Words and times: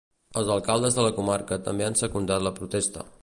Els 0.39 0.47
alcaldes 0.55 0.97
de 0.99 1.05
la 1.07 1.11
comarca 1.19 1.59
també 1.69 1.87
han 1.89 1.99
secundat 2.03 2.47
la 2.49 2.55
protesta. 2.61 3.07